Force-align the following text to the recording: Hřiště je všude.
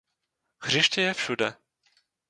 Hřiště 0.61 1.01
je 1.01 1.13
všude. 1.13 1.53